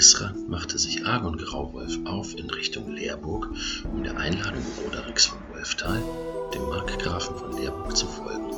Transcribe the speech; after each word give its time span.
Wegesrand 0.00 0.48
machte 0.48 0.78
sich 0.78 1.04
Argon 1.04 1.36
Grauwolf 1.36 1.98
auf 2.06 2.34
in 2.34 2.48
Richtung 2.48 2.90
Leerburg, 2.90 3.50
um 3.84 4.02
der 4.02 4.16
Einladung 4.16 4.64
Rodericks 4.82 5.26
von 5.26 5.38
Wolftal, 5.52 6.02
dem 6.54 6.62
Markgrafen 6.70 7.36
von 7.36 7.52
Leerburg, 7.52 7.94
zu 7.94 8.06
folgen. 8.06 8.50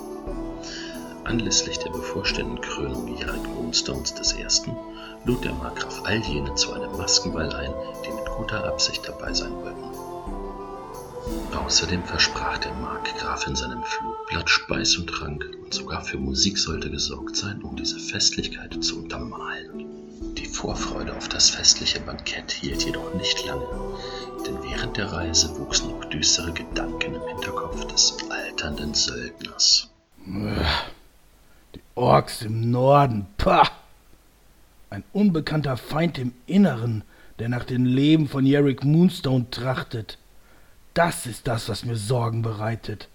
Anlässlich 1.24 1.80
der 1.80 1.90
bevorstehenden 1.90 2.60
Krönung 2.60 3.18
Jarek 3.18 3.42
Moonstones 3.48 4.14
I. 4.38 4.46
lud 5.24 5.44
der 5.44 5.52
Markgraf 5.54 6.04
all 6.04 6.20
jene 6.20 6.54
zu 6.54 6.74
einem 6.74 6.96
Maskenball 6.96 7.52
ein, 7.52 7.74
die 8.06 8.12
mit 8.12 8.26
guter 8.36 8.64
Absicht 8.64 9.02
dabei 9.04 9.32
sein 9.32 9.52
wollten. 9.52 9.82
Außerdem 11.56 12.04
versprach 12.04 12.58
der 12.58 12.74
Markgraf 12.74 13.48
in 13.48 13.56
seinem 13.56 13.82
Flugblatt 13.82 14.48
Speis 14.48 14.96
und 14.96 15.08
Trank 15.08 15.44
und 15.64 15.74
sogar 15.74 16.04
für 16.04 16.18
Musik 16.18 16.56
sollte 16.56 16.88
gesorgt 16.88 17.34
sein, 17.34 17.62
um 17.62 17.74
diese 17.74 17.98
Festlichkeit 17.98 18.84
zu 18.84 19.00
untermalen. 19.00 19.81
Vorfreude 20.62 21.12
auf 21.16 21.28
das 21.28 21.50
festliche 21.50 21.98
Bankett 21.98 22.52
hielt 22.52 22.84
jedoch 22.84 23.14
nicht 23.14 23.44
lange, 23.44 23.66
denn 24.46 24.62
während 24.62 24.96
der 24.96 25.12
Reise 25.12 25.58
wuchsen 25.58 25.90
noch 25.90 26.04
düstere 26.04 26.52
Gedanken 26.52 27.16
im 27.16 27.26
Hinterkopf 27.26 27.84
des 27.86 28.16
alternden 28.30 28.94
Söldners. 28.94 29.90
Die 30.24 31.80
Orks 31.96 32.42
im 32.42 32.70
Norden, 32.70 33.26
pah! 33.38 33.68
Ein 34.88 35.02
unbekannter 35.12 35.76
Feind 35.76 36.16
im 36.18 36.32
Inneren, 36.46 37.02
der 37.40 37.48
nach 37.48 37.64
dem 37.64 37.84
Leben 37.84 38.28
von 38.28 38.46
Yerick 38.46 38.84
Moonstone 38.84 39.50
trachtet. 39.50 40.16
Das 40.94 41.26
ist 41.26 41.48
das, 41.48 41.68
was 41.68 41.84
mir 41.84 41.96
Sorgen 41.96 42.42
bereitet. 42.42 43.08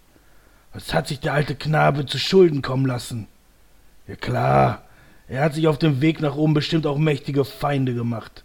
Was 0.73 0.93
hat 0.93 1.07
sich 1.07 1.21
der 1.21 1.31
alte 1.31 1.55
Knabe 1.55 2.07
zu 2.07 2.19
Schulden 2.19 2.61
kommen 2.61 2.85
lassen? 2.85 3.29
Ja 4.05 4.17
klar, 4.17 4.81
er 5.27 5.43
hat 5.43 5.53
sich 5.53 5.67
auf 5.67 5.77
dem 5.77 6.01
Weg 6.01 6.21
nach 6.21 6.35
oben 6.35 6.53
bestimmt 6.53 6.87
auch 6.87 6.97
mächtige 6.97 7.43
Feinde 7.45 7.93
gemacht. 7.93 8.43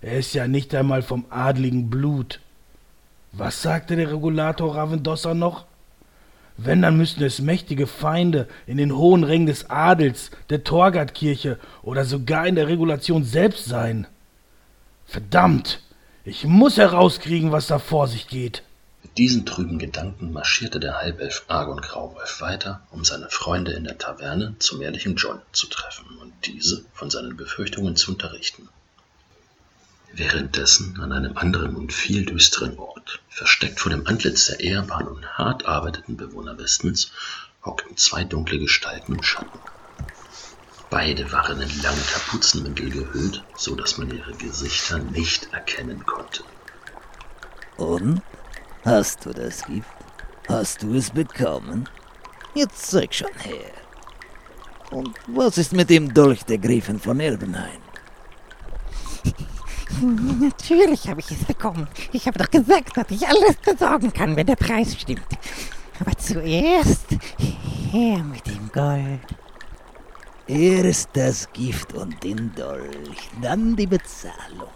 Er 0.00 0.18
ist 0.18 0.34
ja 0.34 0.46
nicht 0.46 0.74
einmal 0.74 1.02
vom 1.02 1.26
adligen 1.30 1.90
Blut. 1.90 2.40
Was 3.32 3.62
sagte 3.62 3.96
der 3.96 4.12
Regulator 4.12 4.76
Ravendossa 4.76 5.34
noch? 5.34 5.66
Wenn, 6.56 6.82
dann 6.82 6.96
müssten 6.96 7.24
es 7.24 7.40
mächtige 7.40 7.88
Feinde 7.88 8.46
in 8.66 8.76
den 8.76 8.94
hohen 8.94 9.24
Rängen 9.24 9.46
des 9.46 9.70
Adels, 9.70 10.30
der 10.50 10.62
Torgatkirche 10.62 11.58
oder 11.82 12.04
sogar 12.04 12.46
in 12.46 12.54
der 12.54 12.68
Regulation 12.68 13.24
selbst 13.24 13.64
sein. 13.64 14.06
Verdammt! 15.04 15.80
Ich 16.24 16.46
muss 16.46 16.78
herauskriegen, 16.78 17.52
was 17.52 17.66
da 17.66 17.78
vor 17.78 18.08
sich 18.08 18.28
geht. 18.28 18.62
Diesen 19.16 19.46
trüben 19.46 19.78
Gedanken 19.78 20.32
marschierte 20.32 20.80
der 20.80 20.96
Halbelf 20.96 21.44
Argon 21.46 21.80
Grauwolf 21.80 22.40
weiter, 22.40 22.84
um 22.90 23.04
seine 23.04 23.30
Freunde 23.30 23.70
in 23.72 23.84
der 23.84 23.96
Taverne 23.96 24.56
zum 24.58 24.82
ehrlichen 24.82 25.14
John 25.14 25.40
zu 25.52 25.68
treffen 25.68 26.18
und 26.18 26.32
diese 26.46 26.84
von 26.94 27.10
seinen 27.10 27.36
Befürchtungen 27.36 27.94
zu 27.94 28.10
unterrichten. 28.10 28.68
Währenddessen 30.12 31.00
an 31.00 31.12
einem 31.12 31.36
anderen 31.36 31.76
und 31.76 31.92
viel 31.92 32.24
düsteren 32.24 32.76
Ort, 32.76 33.20
versteckt 33.28 33.78
vor 33.78 33.90
dem 33.90 34.04
Antlitz 34.06 34.46
der 34.46 34.58
ehrbaren 34.58 35.06
und 35.06 35.38
hart 35.38 35.64
arbeitenden 35.64 36.16
Bewohner 36.16 36.58
Westmans, 36.58 37.12
hockten 37.64 37.96
zwei 37.96 38.24
dunkle 38.24 38.58
Gestalten 38.58 39.12
im 39.12 39.22
Schatten. 39.22 39.60
Beide 40.90 41.30
waren 41.30 41.60
in 41.60 41.82
lange 41.82 42.02
Kapuzenmäntel 42.02 42.90
gehüllt, 42.90 43.44
so 43.56 43.76
dass 43.76 43.96
man 43.96 44.10
ihre 44.10 44.34
Gesichter 44.34 44.98
nicht 44.98 45.52
erkennen 45.52 46.04
konnte. 46.04 46.44
Und? 47.76 48.22
Hast 48.84 49.24
du 49.24 49.32
das 49.32 49.64
Gift? 49.64 49.88
Hast 50.46 50.82
du 50.82 50.94
es 50.94 51.10
bekommen? 51.10 51.88
Jetzt 52.54 52.90
zeig 52.90 53.14
schon 53.14 53.32
her. 53.38 53.72
Und 54.90 55.10
was 55.26 55.56
ist 55.56 55.72
mit 55.72 55.88
dem 55.88 56.12
Dolch 56.12 56.44
der 56.44 56.58
Gräfin 56.58 57.00
von 57.00 57.18
Elbenheim? 57.18 57.80
Natürlich 60.40 61.08
habe 61.08 61.20
ich 61.20 61.30
es 61.30 61.44
bekommen. 61.44 61.88
Ich 62.12 62.26
habe 62.26 62.38
doch 62.38 62.50
gesagt, 62.50 62.94
dass 62.94 63.10
ich 63.10 63.26
alles 63.26 63.56
besorgen 63.56 64.12
kann, 64.12 64.36
wenn 64.36 64.46
der 64.46 64.56
Preis 64.56 64.94
stimmt. 65.00 65.26
Aber 65.98 66.14
zuerst 66.18 67.06
her 67.90 68.22
mit 68.22 68.46
dem 68.46 68.70
Gold. 68.70 69.20
Erst 70.46 71.08
das 71.14 71.50
Gift 71.54 71.94
und 71.94 72.22
den 72.22 72.54
Dolch, 72.54 73.30
dann 73.40 73.76
die 73.76 73.86
Bezahlung. 73.86 74.68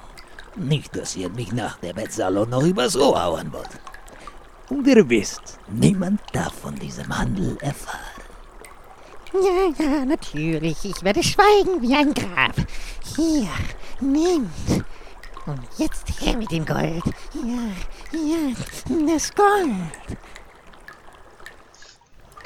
Nicht, 0.56 0.96
dass 0.96 1.14
ihr 1.14 1.28
mich 1.28 1.52
nach 1.52 1.76
der 1.76 1.92
Bezahlung 1.92 2.48
noch 2.48 2.62
übers 2.62 2.96
Ohr 2.96 3.22
hauen 3.22 3.52
wollt. 3.52 3.68
Und 4.70 4.86
ihr 4.86 5.08
wisst, 5.08 5.58
niemand 5.68 6.20
darf 6.32 6.52
von 6.60 6.74
diesem 6.74 7.16
Handel 7.16 7.56
erfahren. 7.60 7.98
Ja, 9.32 9.84
ja, 9.84 10.04
natürlich. 10.04 10.84
Ich 10.84 11.02
werde 11.02 11.22
schweigen 11.22 11.80
wie 11.80 11.94
ein 11.94 12.12
Grab. 12.12 12.54
Hier, 13.16 13.48
nehmt. 14.00 14.84
Und 15.46 15.60
jetzt 15.78 16.20
her 16.20 16.36
mit 16.36 16.50
dem 16.50 16.66
Gold. 16.66 17.04
Ja, 17.34 17.72
ja, 18.12 19.06
das 19.06 19.34
Gold. 19.34 20.18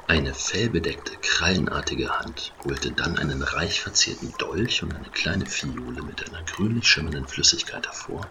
Eine 0.08 0.34
fellbedeckte, 0.34 1.16
krallenartige 1.22 2.10
Hand 2.10 2.52
holte 2.64 2.92
dann 2.92 3.18
einen 3.18 3.42
reich 3.42 3.80
verzierten 3.80 4.34
Dolch 4.38 4.82
und 4.82 4.94
eine 4.94 5.08
kleine 5.08 5.46
Fiole 5.46 6.02
mit 6.02 6.28
einer 6.28 6.42
grünlich 6.44 6.86
schimmernden 6.86 7.26
Flüssigkeit 7.26 7.86
hervor 7.86 8.28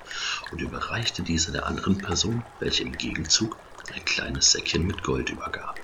und 0.52 0.62
überreichte 0.62 1.24
diese 1.24 1.52
der 1.52 1.66
anderen 1.66 1.98
Person, 1.98 2.44
welche 2.60 2.84
im 2.84 2.92
Gegenzug 2.92 3.58
ein 3.94 4.06
kleines 4.06 4.52
Säckchen 4.52 4.88
mit 4.88 5.04
Gold 5.04 5.30
übergab. 5.30 5.80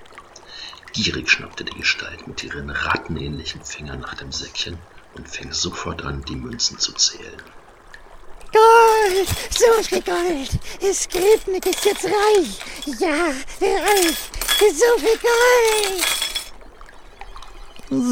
Gierig 0.92 1.30
schnappte 1.30 1.64
die 1.64 1.76
Gestalt 1.76 2.26
mit 2.26 2.42
ihren 2.42 2.70
rattenähnlichen 2.70 3.62
Fingern 3.62 4.00
nach 4.00 4.14
dem 4.14 4.32
Säckchen 4.32 4.78
und 5.14 5.28
fing 5.28 5.52
sofort 5.52 6.02
an, 6.02 6.24
die 6.24 6.36
Münzen 6.36 6.78
zu 6.78 6.92
zählen. 6.92 7.42
Gold! 8.52 9.28
So 9.50 9.82
viel 9.82 10.02
Gold! 10.02 10.50
Skripnik 10.94 11.66
ist 11.66 11.84
jetzt 11.84 12.04
reich! 12.04 12.58
Ja, 12.98 13.32
reich! 13.60 14.16
So 14.58 14.98
viel 14.98 15.18
Gold! 15.18 16.04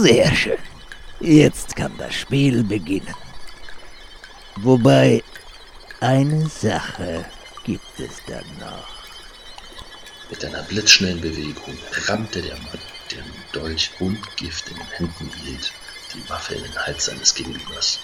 Sehr 0.04 0.34
schön. 0.34 0.58
Jetzt 1.20 1.74
kann 1.74 1.96
das 1.98 2.14
Spiel 2.14 2.62
beginnen. 2.62 3.14
Wobei, 4.56 5.22
eine 6.00 6.46
Sache 6.48 7.24
gibt 7.64 7.98
es 7.98 8.22
dann 8.26 8.44
noch. 8.58 8.95
Mit 10.28 10.44
einer 10.44 10.62
blitzschnellen 10.62 11.20
Bewegung 11.20 11.78
rammte 12.08 12.42
der 12.42 12.56
Mann, 12.56 12.80
der 13.12 13.22
mit 13.22 13.34
Dolch 13.52 13.92
und 14.00 14.36
Gift 14.36 14.68
in 14.68 14.76
den 14.76 14.88
Händen 14.88 15.30
hielt, 15.44 15.72
die 16.12 16.28
Waffe 16.28 16.54
in 16.54 16.64
den 16.64 16.76
Hals 16.76 17.04
seines 17.04 17.34
Gegenübers. 17.34 18.00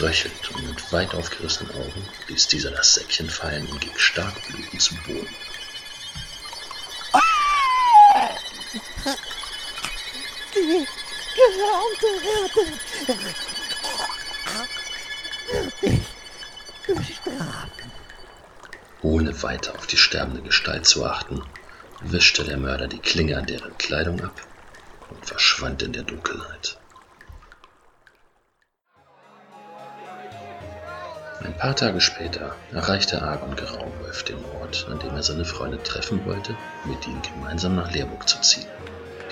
Röchelnd 0.00 0.50
und 0.52 0.66
mit 0.66 0.92
weit 0.92 1.14
aufgerissenen 1.14 1.74
Augen 1.74 2.08
ließ 2.28 2.48
dieser 2.48 2.70
das 2.70 2.94
Säckchen 2.94 3.28
fallen 3.28 3.66
und 3.66 3.80
ging 3.80 3.96
stark 3.96 4.34
blutend 4.48 4.80
zu 4.80 4.94
Boden. 5.06 5.28
Die 10.54 10.86
geraumte 11.36 12.06
Ratte! 12.24 12.64
Bestrafen. 16.86 17.93
Ohne 19.04 19.42
weiter 19.42 19.74
auf 19.74 19.86
die 19.86 19.98
sterbende 19.98 20.40
Gestalt 20.40 20.86
zu 20.86 21.04
achten, 21.04 21.42
wischte 22.00 22.42
der 22.42 22.56
Mörder 22.56 22.88
die 22.88 23.00
Klinge 23.00 23.36
an 23.36 23.44
deren 23.44 23.76
Kleidung 23.76 24.24
ab 24.24 24.40
und 25.10 25.26
verschwand 25.26 25.82
in 25.82 25.92
der 25.92 26.04
Dunkelheit. 26.04 26.78
Ein 31.40 31.54
paar 31.58 31.76
Tage 31.76 32.00
später 32.00 32.56
erreichte 32.72 33.20
Argon 33.20 33.54
Graumolf 33.54 34.22
den 34.22 34.42
Ort, 34.58 34.86
an 34.88 34.98
dem 34.98 35.14
er 35.14 35.22
seine 35.22 35.44
Freunde 35.44 35.82
treffen 35.82 36.24
wollte, 36.24 36.56
mit 36.86 37.06
ihnen 37.06 37.20
gemeinsam 37.20 37.74
nach 37.74 37.92
Leerburg 37.92 38.26
zu 38.26 38.40
ziehen. 38.40 38.70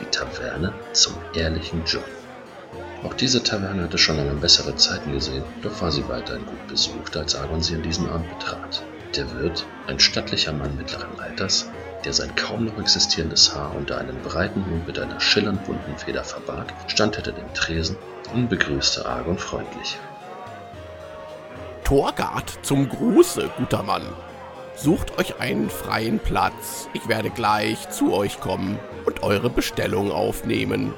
Die 0.00 0.10
Taverne 0.10 0.74
zum 0.92 1.16
ehrlichen 1.34 1.82
John. 1.86 2.04
Auch 3.04 3.14
diese 3.14 3.42
Taverne 3.42 3.84
hatte 3.84 3.96
schon 3.96 4.18
einmal 4.18 4.36
bessere 4.36 4.76
Zeiten 4.76 5.12
gesehen, 5.12 5.44
doch 5.62 5.80
war 5.80 5.90
sie 5.90 6.06
weiterhin 6.08 6.44
gut 6.44 6.68
besucht, 6.68 7.16
als 7.16 7.34
Argon 7.34 7.62
sie 7.62 7.74
an 7.74 7.82
diesem 7.82 8.06
Abend 8.10 8.28
betrat. 8.38 8.82
Der 9.16 9.30
Wirt, 9.34 9.66
ein 9.88 10.00
stattlicher 10.00 10.54
Mann 10.54 10.74
mittleren 10.76 11.20
Alters, 11.20 11.68
der 12.02 12.14
sein 12.14 12.34
kaum 12.34 12.64
noch 12.64 12.78
existierendes 12.78 13.54
Haar 13.54 13.74
unter 13.76 13.98
einem 13.98 14.16
breiten 14.22 14.64
Hut 14.64 14.86
mit 14.86 14.98
einer 14.98 15.20
schillernd 15.20 15.66
bunten 15.66 15.98
Feder 15.98 16.24
verbarg, 16.24 16.72
stand 16.86 17.16
hinter 17.16 17.32
dem 17.32 17.52
Tresen 17.52 17.98
und 18.32 18.48
begrüßte 18.48 19.04
Argon 19.04 19.36
freundlich. 19.36 19.98
Torgard 21.84 22.58
zum 22.62 22.88
Gruße, 22.88 23.50
guter 23.58 23.82
Mann. 23.82 24.02
Sucht 24.76 25.18
euch 25.18 25.38
einen 25.38 25.68
freien 25.68 26.18
Platz. 26.18 26.88
Ich 26.94 27.06
werde 27.06 27.28
gleich 27.28 27.90
zu 27.90 28.14
euch 28.14 28.40
kommen 28.40 28.78
und 29.04 29.22
eure 29.22 29.50
Bestellung 29.50 30.10
aufnehmen. 30.10 30.94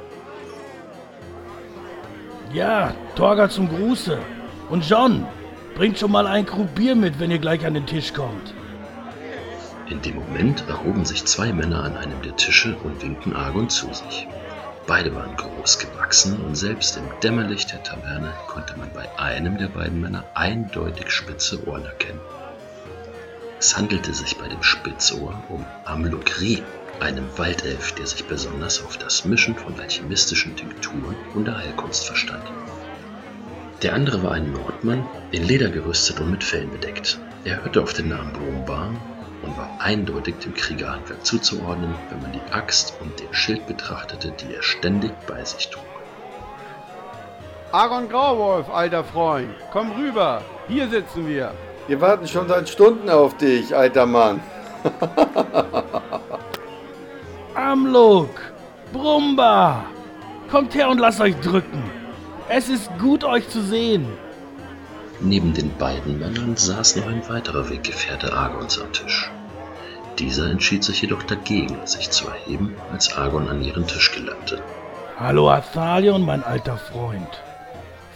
Ja, 2.53 2.95
Torgard 3.17 3.51
zum 3.51 3.69
Gruße. 3.69 4.19
Und 4.71 4.89
John, 4.89 5.27
bringt 5.75 5.99
schon 5.99 6.13
mal 6.13 6.27
ein 6.27 6.47
Krug 6.47 6.75
Bier 6.75 6.95
mit, 6.95 7.19
wenn 7.19 7.31
ihr 7.31 7.39
gleich 7.39 7.67
an 7.67 7.75
den 7.75 7.87
Tisch 7.87 8.13
kommt. 8.13 8.55
In 9.91 10.01
dem 10.01 10.15
Moment 10.17 10.65
erhoben 10.69 11.05
sich 11.05 11.25
zwei 11.27 11.53
Männer 11.53 11.85
an 11.85 11.97
einem 11.97 12.23
der 12.23 12.37
Tische 12.37 12.75
und 12.85 13.03
winkten 13.03 13.35
Argon 13.35 13.69
zu 13.69 13.93
sich. 13.93 14.27
Beide 14.87 15.15
waren 15.15 15.37
groß 15.37 15.79
gewachsen 15.79 16.41
und 16.43 16.57
selbst 16.57 16.97
im 16.97 17.05
Dämmerlicht 17.23 17.73
der 17.73 17.83
Taverne 17.83 18.33
konnte 18.47 18.77
man 18.79 18.91
bei 18.93 19.07
einem 19.19 19.57
der 19.57 19.69
beiden 19.69 20.01
Männer 20.01 20.25
eindeutig 20.35 21.11
spitze 21.11 21.67
Ohren 21.67 21.85
erkennen. 21.85 22.21
Es 23.59 23.77
handelte 23.77 24.13
sich 24.13 24.37
bei 24.37 24.47
dem 24.47 24.63
Spitzohr 24.63 25.35
um 25.49 25.65
Amlokri, 25.87 26.63
einem 27.01 27.27
Waldelf, 27.37 27.93
der 27.93 28.07
sich 28.07 28.27
besonders 28.27 28.83
auf 28.85 28.99
das 28.99 29.25
Mischen 29.25 29.55
von 29.55 29.79
alchemistischen 29.81 30.55
Tinkturen 30.57 31.17
und 31.35 31.47
der 31.47 31.57
Heilkunst 31.57 32.07
verstand. 32.07 32.45
Der 33.85 33.93
andere 33.93 34.23
war 34.23 34.33
ein 34.33 34.51
Nordmann, 34.51 35.07
in 35.31 35.47
Leder 35.47 35.69
gerüstet 35.69 36.19
und 36.19 36.31
mit 36.31 36.43
Fellen 36.43 36.71
bedeckt. 36.71 37.19
Er 37.45 37.63
hörte 37.63 37.83
auf 37.83 37.93
den 37.93 38.09
Namen 38.09 38.33
Brumbar 38.33 38.89
und 39.43 39.59
war 39.59 39.69
eindeutig 39.79 40.37
dem 40.37 40.55
Kriegerhandwerk 40.55 41.23
zuzuordnen, 41.27 41.95
wenn 42.09 42.23
man 42.23 42.33
die 42.33 42.41
Axt 42.51 42.95
und 43.03 43.21
den 43.21 43.29
Schild 43.35 43.67
betrachtete, 43.67 44.31
die 44.31 44.55
er 44.55 44.63
ständig 44.63 45.13
bei 45.27 45.45
sich 45.45 45.69
trug. 45.69 45.85
Aaron 47.73 48.09
Grauwolf, 48.09 48.71
alter 48.71 49.05
Freund, 49.05 49.51
komm 49.71 49.93
rüber, 49.93 50.41
hier 50.67 50.89
sitzen 50.89 51.29
wir. 51.29 51.53
Wir 51.87 52.01
warten 52.01 52.27
schon 52.27 52.49
seit 52.49 52.67
Stunden 52.71 53.11
auf 53.11 53.37
dich, 53.37 53.77
alter 53.77 54.07
Mann. 54.07 54.41
Amlok, 57.55 58.31
Brumba, 58.95 59.85
kommt 60.51 60.75
her 60.75 60.89
und 60.89 61.01
lasst 61.01 61.21
euch 61.21 61.39
drücken. 61.41 62.04
Es 62.49 62.69
ist 62.69 62.91
gut, 62.99 63.25
euch 63.25 63.49
zu 63.49 63.63
sehen. 63.63 64.07
Neben 65.21 65.55
den 65.55 65.75
beiden 65.79 66.19
Männern 66.19 66.57
saß 66.57 66.97
noch 66.97 67.07
ein 67.07 67.27
weiterer 67.29 67.71
Weggefährte 67.71 68.35
Argons 68.35 68.79
am 68.79 68.93
Tisch. 68.93 69.31
Dieser 70.19 70.51
entschied 70.51 70.85
sich 70.85 71.01
jedoch 71.01 71.23
dagegen, 71.23 71.79
sich 71.87 72.11
zu 72.11 72.29
erheben, 72.29 72.75
als 72.93 73.17
Argon 73.17 73.49
an 73.49 73.65
ihren 73.65 73.87
Tisch 73.87 74.13
gelangte. 74.13 74.61
Hallo 75.19 75.49
Athalion, 75.51 76.23
mein 76.23 76.45
alter 76.45 76.77
Freund. 76.77 77.29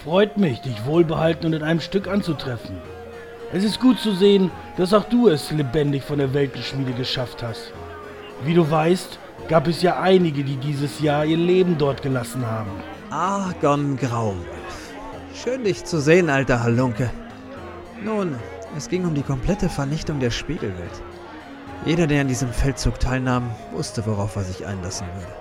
Freut 0.05 0.37
mich, 0.37 0.61
dich 0.61 0.85
wohlbehalten 0.85 1.47
und 1.47 1.55
in 1.55 1.63
einem 1.63 1.81
Stück 1.81 2.07
anzutreffen. 2.07 2.77
Es 3.51 3.65
ist 3.65 3.81
gut 3.81 3.99
zu 3.99 4.13
sehen, 4.13 4.51
dass 4.77 4.93
auch 4.93 5.05
du 5.05 5.29
es 5.29 5.51
lebendig 5.51 6.03
von 6.03 6.19
der 6.19 6.35
Weltenschmiede 6.35 6.93
geschafft 6.93 7.43
hast. 7.43 7.73
Wie 8.45 8.53
du 8.53 8.71
weißt, 8.71 9.19
gab 9.49 9.67
es 9.67 9.81
ja 9.81 10.01
einige, 10.01 10.45
die 10.45 10.57
dieses 10.57 11.01
Jahr 11.01 11.25
ihr 11.25 11.39
Leben 11.39 11.79
dort 11.79 12.03
gelassen 12.03 12.47
haben. 12.47 12.71
Argon 13.11 13.97
Graumolf. 13.97 14.93
Schön 15.35 15.65
dich 15.65 15.85
zu 15.87 15.99
sehen, 15.99 16.29
alter 16.29 16.63
Halunke. 16.63 17.11
Nun, 18.05 18.39
es 18.77 18.89
ging 18.89 19.07
um 19.07 19.15
die 19.15 19.23
komplette 19.23 19.71
Vernichtung 19.71 20.21
der 20.21 20.31
Spiegelwelt. 20.31 21.03
Jeder, 21.87 22.07
der 22.07 22.21
an 22.21 22.29
diesem 22.29 22.53
Feldzug 22.53 23.01
teilnahm, 23.01 23.51
wusste, 23.73 24.05
worauf 24.05 24.37
er 24.37 24.43
sich 24.43 24.67
einlassen 24.67 25.07
würde. 25.15 25.33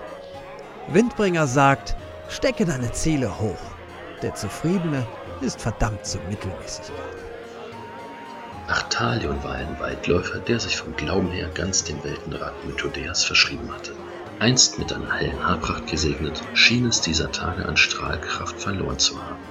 Windbringer 0.93 1.45
sagt, 1.45 1.97
stecke 2.29 2.63
deine 2.63 2.93
Ziele 2.93 3.37
hoch. 3.37 3.59
Der 4.21 4.33
Zufriedene 4.33 5.05
ist 5.41 5.59
verdammt 5.59 6.05
zur 6.05 6.21
Mittelmäßigkeit. 6.29 6.95
Artalion 8.67 9.43
war 9.43 9.55
ein 9.55 9.77
Weitläufer, 9.77 10.39
der 10.39 10.59
sich 10.61 10.77
vom 10.77 10.95
Glauben 10.95 11.31
her 11.31 11.49
ganz 11.53 11.83
dem 11.83 12.01
Weltenrat 12.03 12.53
Mythodeas 12.65 13.25
verschrieben 13.25 13.69
hatte. 13.73 13.91
Einst 14.39 14.77
mit 14.77 14.93
einer 14.93 15.13
hellen 15.13 15.43
Haarpracht 15.43 15.87
gesegnet, 15.87 16.43
schien 16.53 16.85
es 16.85 17.01
dieser 17.01 17.31
Tage 17.31 17.65
an 17.65 17.75
Strahlkraft 17.75 18.61
verloren 18.61 18.99
zu 18.99 19.17
haben. 19.17 19.41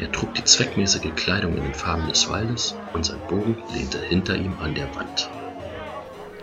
Er 0.00 0.10
trug 0.12 0.34
die 0.34 0.44
zweckmäßige 0.44 1.14
Kleidung 1.14 1.56
in 1.58 1.64
den 1.64 1.74
Farben 1.74 2.08
des 2.08 2.30
Waldes 2.30 2.74
und 2.94 3.04
sein 3.04 3.20
Bogen 3.28 3.56
lehnte 3.74 3.98
hinter 4.00 4.34
ihm 4.34 4.54
an 4.62 4.74
der 4.74 4.92
Wand. 4.96 5.28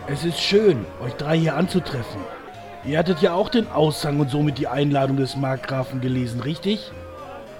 Es 0.06 0.24
ist 0.24 0.40
schön, 0.40 0.86
euch 1.04 1.14
drei 1.14 1.36
hier 1.36 1.56
anzutreffen. 1.56 2.20
Ihr 2.84 2.98
hattet 2.98 3.20
ja 3.20 3.32
auch 3.32 3.48
den 3.48 3.68
Aushang 3.68 4.20
und 4.20 4.30
somit 4.30 4.58
die 4.58 4.68
Einladung 4.68 5.16
des 5.16 5.36
Markgrafen 5.36 6.00
gelesen, 6.00 6.40
richtig? 6.40 6.92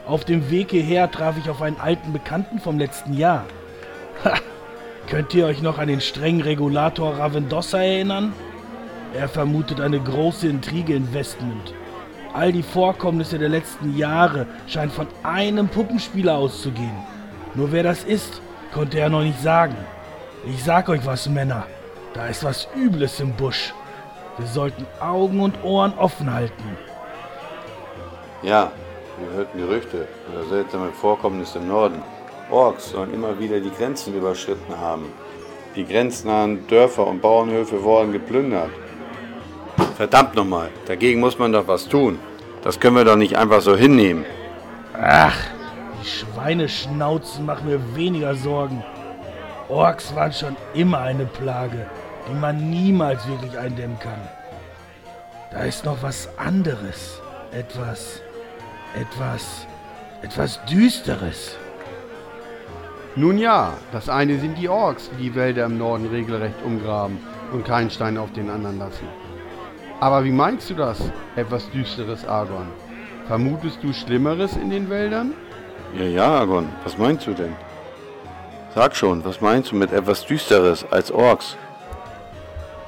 Auf 0.06 0.25
dem 0.25 0.50
Weg 0.50 0.71
hierher 0.71 1.11
traf 1.11 1.37
ich 1.37 1.50
auf 1.50 1.62
einen 1.62 1.81
alten 1.81 2.12
Bekannten 2.12 2.61
vom 2.61 2.79
letzten 2.79 3.15
Jahr. 3.15 3.45
Ha! 4.25 4.35
Könnt 5.09 5.35
ihr 5.35 5.47
euch 5.47 5.62
noch 5.62 5.79
an 5.79 5.88
den 5.88 6.00
strengen 6.00 6.43
Regulator 6.43 7.19
Ravendossa 7.19 7.83
erinnern? 7.83 8.33
Er 9.14 9.29
vermutet 9.29 9.81
eine 9.81 10.00
große 10.00 10.49
Intrige 10.49 10.94
in 10.94 11.12
Westmund. 11.12 11.75
All 12.32 12.50
die 12.50 12.62
Vorkommnisse 12.62 13.38
der 13.38 13.50
letzten 13.50 13.97
Jahre 13.97 14.47
scheinen 14.67 14.91
von 14.91 15.06
einem 15.23 15.69
Puppenspieler 15.69 16.35
auszugehen. 16.35 16.97
Nur 17.55 17.73
wer 17.73 17.82
das 17.82 18.05
ist, 18.05 18.41
konnte 18.73 18.99
er 18.99 19.11
noch 19.11 19.23
nicht 19.23 19.41
sagen. 19.43 19.76
Ich 20.47 20.64
sag 20.64 20.88
euch 20.88 21.05
was, 21.05 21.29
Männer. 21.29 21.67
Da 22.14 22.26
ist 22.29 22.43
was 22.43 22.69
Übles 22.75 23.21
im 23.21 23.33
Busch. 23.33 23.75
Wir 24.38 24.47
sollten 24.47 24.87
Augen 24.99 25.40
und 25.40 25.62
Ohren 25.62 25.92
offen 25.99 26.33
halten. 26.33 26.76
Ja, 28.42 28.73
wir 29.19 29.37
hörten 29.37 29.59
Gerüchte 29.59 30.09
über 30.33 30.45
seltsame 30.49 30.90
Vorkommnisse 30.90 31.59
im 31.59 31.69
Norden. 31.69 32.02
Orks 32.50 32.90
sollen 32.90 33.12
immer 33.12 33.38
wieder 33.38 33.61
die 33.61 33.71
Grenzen 33.71 34.14
überschritten 34.14 34.76
haben. 34.78 35.12
Die 35.76 35.85
grenznahen 35.85 36.66
Dörfer 36.66 37.07
und 37.07 37.21
Bauernhöfe 37.21 37.83
wurden 37.83 38.12
geplündert. 38.12 38.71
Verdammt 40.02 40.35
nochmal, 40.35 40.68
dagegen 40.87 41.21
muss 41.21 41.38
man 41.38 41.52
doch 41.52 41.68
was 41.68 41.87
tun. 41.87 42.18
Das 42.64 42.80
können 42.80 42.97
wir 42.97 43.04
doch 43.04 43.14
nicht 43.14 43.37
einfach 43.37 43.61
so 43.61 43.76
hinnehmen. 43.76 44.25
Ach, 45.00 45.37
die 46.02 46.09
Schweineschnauzen 46.09 47.47
machen 47.47 47.68
mir 47.68 47.94
weniger 47.94 48.35
Sorgen. 48.35 48.82
Orks 49.68 50.12
waren 50.16 50.32
schon 50.32 50.56
immer 50.75 51.02
eine 51.02 51.25
Plage, 51.25 51.87
die 52.28 52.35
man 52.35 52.68
niemals 52.68 53.28
wirklich 53.28 53.56
eindämmen 53.56 53.97
kann. 54.00 54.21
Da 55.52 55.61
ist 55.61 55.85
noch 55.85 56.02
was 56.02 56.28
anderes. 56.37 57.21
Etwas, 57.52 58.23
etwas, 59.00 59.68
etwas 60.23 60.59
Düsteres. 60.64 61.54
Nun 63.14 63.38
ja, 63.38 63.75
das 63.92 64.09
eine 64.09 64.40
sind 64.40 64.59
die 64.59 64.68
Orks, 64.68 65.11
die 65.12 65.23
die 65.23 65.35
Wälder 65.37 65.66
im 65.66 65.78
Norden 65.78 66.09
regelrecht 66.09 66.61
umgraben 66.64 67.21
und 67.52 67.64
keinen 67.64 67.88
Stein 67.88 68.18
auf 68.18 68.32
den 68.32 68.50
anderen 68.50 68.80
lassen. 68.80 69.22
Aber 70.02 70.25
wie 70.25 70.32
meinst 70.32 70.68
du 70.68 70.75
das, 70.75 70.99
etwas 71.37 71.71
Düsteres, 71.71 72.26
Argon? 72.26 72.66
Vermutest 73.28 73.78
du 73.85 73.92
Schlimmeres 73.92 74.56
in 74.56 74.68
den 74.68 74.90
Wäldern? 74.90 75.32
Ja, 75.97 76.04
ja, 76.04 76.26
Argon, 76.40 76.68
was 76.82 76.99
meinst 76.99 77.28
du 77.28 77.35
denn? 77.35 77.54
Sag 78.75 78.97
schon, 78.97 79.25
was 79.25 79.40
meinst 79.40 79.71
du 79.71 79.76
mit 79.76 79.92
etwas 79.92 80.26
Düsteres 80.26 80.85
als 80.90 81.12
Orks? 81.12 81.56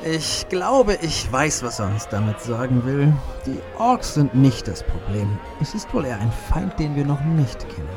Ich 0.04 0.48
glaube, 0.48 0.98
ich 1.02 1.30
weiß, 1.30 1.62
was 1.62 1.78
er 1.78 1.86
uns 1.86 2.08
damit 2.08 2.40
sagen 2.40 2.84
will. 2.84 3.12
Die 3.46 3.60
Orks 3.78 4.14
sind 4.14 4.34
nicht 4.34 4.66
das 4.66 4.82
Problem. 4.82 5.38
Es 5.62 5.72
ist 5.72 5.94
wohl 5.94 6.06
eher 6.06 6.18
ein 6.18 6.32
Feind, 6.50 6.76
den 6.80 6.96
wir 6.96 7.04
noch 7.04 7.20
nicht 7.20 7.60
kennen. 7.68 7.88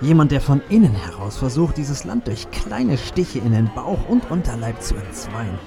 Jemand, 0.00 0.30
der 0.30 0.40
von 0.40 0.62
innen 0.68 0.94
heraus 0.94 1.38
versucht, 1.38 1.76
dieses 1.76 2.04
Land 2.04 2.28
durch 2.28 2.48
kleine 2.52 2.98
Stiche 2.98 3.40
in 3.40 3.50
den 3.50 3.68
Bauch 3.74 4.08
und 4.08 4.30
Unterleib 4.30 4.80
zu 4.80 4.94
entzweien. 4.94 5.58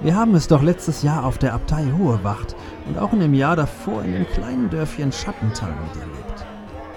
Wir 0.00 0.14
haben 0.14 0.36
es 0.36 0.46
doch 0.46 0.62
letztes 0.62 1.02
Jahr 1.02 1.24
auf 1.24 1.38
der 1.38 1.54
Abtei 1.54 1.84
Hohe 1.98 2.22
Wacht 2.22 2.54
und 2.86 2.98
auch 2.98 3.12
in 3.12 3.18
dem 3.18 3.34
Jahr 3.34 3.56
davor 3.56 4.04
in 4.04 4.12
dem 4.12 4.28
kleinen 4.28 4.70
Dörfchen 4.70 5.10
Schattental 5.10 5.72
miterlebt. 5.72 6.46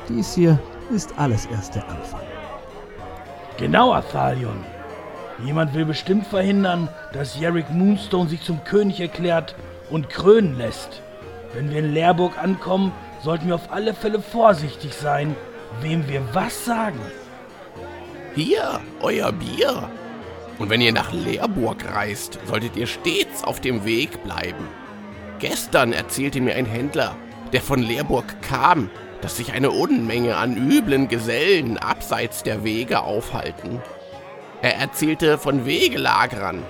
Dies 0.08 0.36
hier 0.36 0.60
ist 0.94 1.18
alles 1.18 1.48
erst 1.48 1.74
der 1.74 1.90
Anfang. 1.90 2.22
Genau, 3.58 3.92
Athalion. 3.92 4.64
Jemand 5.44 5.74
will 5.74 5.86
bestimmt 5.86 6.28
verhindern, 6.28 6.90
dass 7.12 7.40
Yerick 7.40 7.72
Moonstone 7.72 8.30
sich 8.30 8.44
zum 8.44 8.64
König 8.66 9.00
erklärt 9.00 9.56
und 9.90 10.10
krönen 10.10 10.56
lässt. 10.60 11.02
Wenn 11.56 11.72
wir 11.72 11.80
in 11.80 11.94
Leerburg 11.94 12.38
ankommen, 12.38 12.92
sollten 13.24 13.48
wir 13.48 13.56
auf 13.56 13.72
alle 13.72 13.96
Fälle 13.96 14.22
vorsichtig 14.22 14.94
sein, 14.94 15.36
wem 15.82 16.08
wir 16.08 16.22
was 16.34 16.66
sagen. 16.66 17.00
Hier, 18.36 18.80
euer 19.02 19.32
Bier. 19.32 19.90
Und 20.60 20.70
wenn 20.70 20.82
ihr 20.82 20.94
nach 20.94 21.12
Leerburg 21.12 21.86
reist, 21.94 22.40
solltet 22.46 22.76
ihr 22.76 22.88
stets 22.88 23.44
auf 23.44 23.62
dem 23.62 23.86
Weg 23.86 24.24
bleiben. 24.24 24.68
Gestern 25.40 25.92
erzählte 25.92 26.40
mir 26.40 26.56
ein 26.56 26.66
Händler, 26.66 27.16
der 27.52 27.62
von 27.62 27.82
Leerburg 27.82 28.26
kam, 28.42 28.90
dass 29.22 29.38
sich 29.38 29.54
eine 29.54 29.72
Unmenge 29.72 30.36
an 30.38 30.56
üblen 30.56 31.08
Gesellen 31.08 31.78
abseits 31.78 32.44
der 32.44 32.64
Wege 32.64 33.02
aufhalten. 33.02 33.82
Er 34.62 34.78
erzählte 34.78 35.38
von 35.38 35.66
Wegelagerern, 35.66 36.64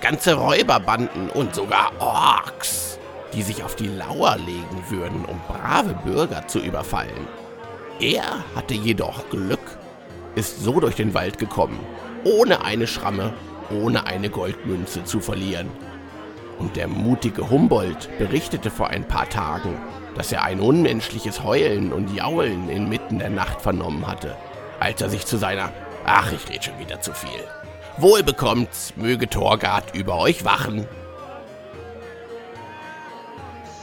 ganze 0.00 0.34
Räuberbanden 0.34 1.30
und 1.30 1.54
sogar 1.54 1.92
Orks, 1.98 2.98
die 3.32 3.42
sich 3.42 3.62
auf 3.62 3.76
die 3.76 3.88
Lauer 3.88 4.36
legen 4.36 4.84
würden, 4.88 5.24
um 5.24 5.40
brave 5.48 5.94
Bürger 6.04 6.46
zu 6.46 6.58
überfallen. 6.58 7.26
Er 8.00 8.44
hatte 8.54 8.74
jedoch 8.74 9.28
Glück, 9.30 9.78
ist 10.34 10.62
so 10.62 10.80
durch 10.80 10.94
den 10.94 11.14
Wald 11.14 11.38
gekommen, 11.38 11.80
ohne 12.24 12.64
eine 12.64 12.86
Schramme, 12.86 13.32
ohne 13.70 14.06
eine 14.06 14.30
Goldmünze 14.30 15.04
zu 15.04 15.20
verlieren. 15.20 15.68
Und 16.58 16.76
der 16.76 16.88
mutige 16.88 17.50
Humboldt 17.50 18.08
berichtete 18.18 18.70
vor 18.70 18.88
ein 18.88 19.06
paar 19.06 19.28
Tagen, 19.28 19.76
dass 20.14 20.32
er 20.32 20.42
ein 20.42 20.60
unmenschliches 20.60 21.44
Heulen 21.44 21.92
und 21.92 22.14
Jaulen 22.14 22.68
inmitten 22.68 23.18
der 23.18 23.30
Nacht 23.30 23.60
vernommen 23.60 24.06
hatte, 24.06 24.36
als 24.80 25.00
er 25.00 25.10
sich 25.10 25.26
zu 25.26 25.36
seiner 25.36 25.72
Ach, 26.04 26.32
ich 26.32 26.48
red 26.48 26.64
schon 26.64 26.78
wieder 26.78 27.00
zu 27.00 27.12
viel. 27.12 27.44
Wohl 27.98 28.22
bekommt's, 28.22 28.94
möge 28.96 29.28
Torgard 29.28 29.94
über 29.94 30.16
euch 30.18 30.44
wachen. 30.44 30.86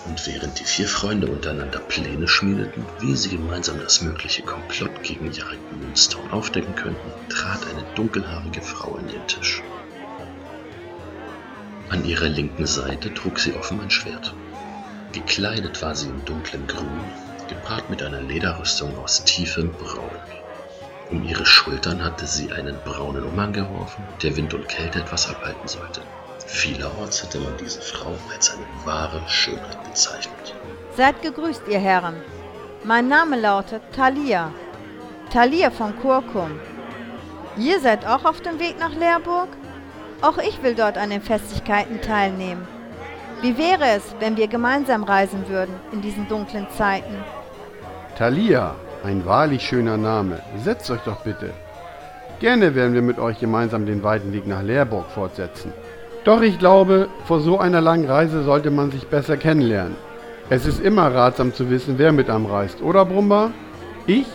Und 0.07 0.27
während 0.27 0.59
die 0.59 0.65
vier 0.65 0.87
Freunde 0.87 1.27
untereinander 1.27 1.79
Pläne 1.79 2.27
schmiedeten, 2.27 2.85
wie 2.99 3.15
sie 3.15 3.29
gemeinsam 3.29 3.79
das 3.79 4.01
mögliche 4.01 4.43
Komplott 4.43 5.01
gegen 5.01 5.31
Jarek 5.31 5.59
Moonstone 5.71 6.31
aufdecken 6.31 6.75
könnten, 6.75 7.11
trat 7.29 7.67
eine 7.67 7.83
dunkelhaarige 7.95 8.61
Frau 8.61 8.95
an 8.95 9.07
den 9.07 9.25
Tisch. 9.27 9.63
An 11.89 12.05
ihrer 12.05 12.29
linken 12.29 12.67
Seite 12.67 13.13
trug 13.13 13.39
sie 13.39 13.53
offen 13.53 13.79
ein 13.81 13.89
Schwert. 13.89 14.33
Gekleidet 15.11 15.81
war 15.81 15.95
sie 15.95 16.07
in 16.07 16.25
dunklem 16.25 16.67
Grün, 16.67 17.03
gepaart 17.47 17.89
mit 17.89 18.03
einer 18.03 18.21
Lederrüstung 18.21 18.97
aus 18.97 19.23
tiefem 19.23 19.71
Braun. 19.71 20.11
Um 21.11 21.23
ihre 21.23 21.45
Schultern 21.45 22.03
hatte 22.03 22.25
sie 22.25 22.51
einen 22.51 22.77
braunen 22.83 23.23
Umhang 23.23 23.53
geworfen, 23.53 24.03
der 24.23 24.35
Wind 24.35 24.53
und 24.53 24.67
Kälte 24.67 24.99
etwas 24.99 25.29
abhalten 25.29 25.67
sollte. 25.67 26.01
Vielerorts 26.47 27.23
hätte 27.23 27.39
man 27.39 27.53
diese 27.59 27.81
Frau 27.81 28.13
als 28.33 28.51
eine 28.51 28.65
wahre 28.85 29.21
Schönheit 29.27 29.83
bezeichnet. 29.83 30.55
Seid 30.95 31.21
gegrüßt, 31.21 31.63
ihr 31.69 31.79
Herren. 31.79 32.15
Mein 32.83 33.07
Name 33.07 33.39
lautet 33.39 33.81
Thalia. 33.95 34.51
Thalia 35.33 35.71
von 35.71 35.97
Kurkum. 35.99 36.59
Ihr 37.57 37.79
seid 37.79 38.05
auch 38.05 38.25
auf 38.25 38.41
dem 38.41 38.59
Weg 38.59 38.79
nach 38.79 38.93
Leerburg? 38.93 39.49
Auch 40.21 40.37
ich 40.37 40.61
will 40.61 40.75
dort 40.75 40.97
an 40.97 41.09
den 41.09 41.21
Festigkeiten 41.21 42.01
teilnehmen. 42.01 42.67
Wie 43.41 43.57
wäre 43.57 43.87
es, 43.95 44.15
wenn 44.19 44.37
wir 44.37 44.47
gemeinsam 44.47 45.03
reisen 45.03 45.47
würden 45.49 45.75
in 45.91 46.01
diesen 46.01 46.27
dunklen 46.27 46.67
Zeiten? 46.77 47.15
Thalia, 48.17 48.75
ein 49.03 49.25
wahrlich 49.25 49.63
schöner 49.63 49.97
Name. 49.97 50.41
Setzt 50.63 50.89
euch 50.89 51.01
doch 51.01 51.21
bitte. 51.21 51.53
Gerne 52.39 52.75
werden 52.75 52.93
wir 52.93 53.01
mit 53.01 53.19
euch 53.19 53.39
gemeinsam 53.39 53.85
den 53.85 54.03
weiten 54.03 54.31
Weg 54.31 54.47
nach 54.47 54.61
Leerburg 54.61 55.09
fortsetzen. 55.09 55.73
Doch 56.25 56.41
ich 56.41 56.57
glaube, 56.57 57.07
vor 57.27 57.39
so 57.39 57.59
einer 57.59 57.81
langen 57.81 58.09
Reise 58.09 58.43
sollte 58.43 58.71
man 58.71 58.89
sich 58.89 59.05
besser 59.07 59.37
kennenlernen. 59.37 59.95
Es 60.49 60.65
ist 60.65 60.81
immer 60.81 61.13
ratsam 61.13 61.53
zu 61.53 61.69
wissen, 61.69 61.99
wer 61.99 62.11
mit 62.11 62.31
einem 62.31 62.47
reist, 62.47 62.81
oder 62.81 63.05
Brumba? 63.05 63.51
Ich 64.07 64.25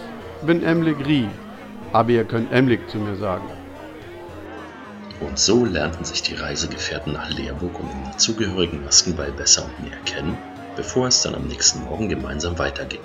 bin 0.42 0.62
Emlik 0.62 1.04
Rie, 1.04 1.28
aber 1.92 2.10
ihr 2.10 2.24
könnt 2.24 2.52
Emlik 2.52 2.88
zu 2.88 2.98
mir 2.98 3.16
sagen. 3.16 3.44
Und 5.20 5.36
so 5.36 5.64
lernten 5.64 6.04
sich 6.04 6.22
die 6.22 6.36
Reisegefährten 6.36 7.12
nach 7.12 7.28
Leerburg 7.30 7.80
und 7.80 7.92
den 7.92 8.04
dazugehörigen 8.04 8.84
Maskenball 8.84 9.32
besser 9.32 9.64
und 9.64 9.84
näher 9.84 10.00
kennen, 10.04 10.38
bevor 10.76 11.08
es 11.08 11.22
dann 11.22 11.34
am 11.34 11.48
nächsten 11.48 11.84
Morgen 11.84 12.08
gemeinsam 12.08 12.56
weiterging. 12.58 13.02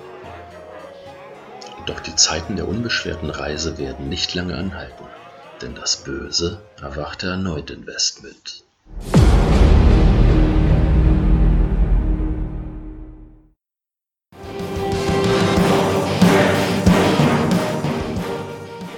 Doch 1.87 1.99
die 2.01 2.15
Zeiten 2.15 2.55
der 2.55 2.67
unbeschwerten 2.67 3.31
Reise 3.31 3.79
werden 3.79 4.09
nicht 4.09 4.35
lange 4.35 4.55
anhalten, 4.55 5.05
denn 5.61 5.73
das 5.73 5.97
Böse 5.97 6.61
erwachte 6.81 7.27
erneut 7.27 7.71
in 7.71 7.85
Westmid. 7.87 8.64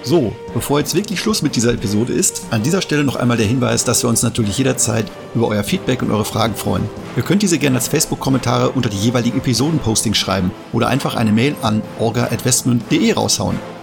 So, 0.07 0.31
bevor 0.53 0.79
jetzt 0.79 0.95
wirklich 0.95 1.19
Schluss 1.19 1.41
mit 1.41 1.57
dieser 1.57 1.73
Episode 1.73 2.13
ist, 2.13 2.45
an 2.49 2.63
dieser 2.63 2.81
Stelle 2.81 3.03
noch 3.03 3.17
einmal 3.17 3.35
der 3.35 3.45
Hinweis, 3.45 3.83
dass 3.83 4.03
wir 4.03 4.09
uns 4.09 4.23
natürlich 4.23 4.57
jederzeit 4.57 5.05
über 5.35 5.49
euer 5.49 5.65
Feedback 5.65 6.01
und 6.01 6.11
eure 6.11 6.23
Fragen 6.23 6.55
freuen. 6.55 6.87
Ihr 7.17 7.23
könnt 7.23 7.41
diese 7.41 7.59
gerne 7.59 7.75
als 7.75 7.89
Facebook-Kommentare 7.89 8.69
unter 8.69 8.87
die 8.87 8.95
jeweiligen 8.95 9.37
Episoden-Postings 9.39 10.17
schreiben 10.17 10.51
oder 10.71 10.87
einfach 10.87 11.15
eine 11.15 11.33
Mail 11.33 11.57
an 11.61 11.81
orga.westmund.de 11.99 13.11
raushauen. 13.11 13.59